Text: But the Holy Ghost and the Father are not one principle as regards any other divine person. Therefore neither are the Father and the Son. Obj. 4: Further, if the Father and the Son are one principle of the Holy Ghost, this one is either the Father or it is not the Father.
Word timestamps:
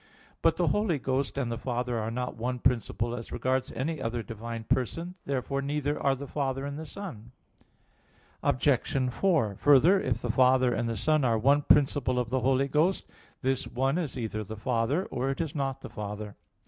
But 0.41 0.57
the 0.57 0.69
Holy 0.69 0.97
Ghost 0.97 1.37
and 1.37 1.51
the 1.51 1.59
Father 1.59 1.99
are 1.99 2.09
not 2.09 2.35
one 2.35 2.57
principle 2.57 3.13
as 3.15 3.31
regards 3.31 3.71
any 3.73 4.01
other 4.01 4.23
divine 4.23 4.63
person. 4.63 5.13
Therefore 5.27 5.61
neither 5.61 6.01
are 6.01 6.15
the 6.15 6.25
Father 6.25 6.65
and 6.65 6.79
the 6.79 6.87
Son. 6.87 7.33
Obj. 8.41 9.11
4: 9.11 9.55
Further, 9.59 10.01
if 10.01 10.19
the 10.19 10.31
Father 10.31 10.73
and 10.73 10.89
the 10.89 10.97
Son 10.97 11.23
are 11.23 11.37
one 11.37 11.61
principle 11.61 12.17
of 12.17 12.31
the 12.31 12.39
Holy 12.39 12.67
Ghost, 12.67 13.05
this 13.43 13.67
one 13.67 13.99
is 13.99 14.17
either 14.17 14.43
the 14.43 14.57
Father 14.57 15.05
or 15.11 15.29
it 15.29 15.39
is 15.39 15.53
not 15.53 15.81
the 15.81 15.89
Father. 15.91 16.35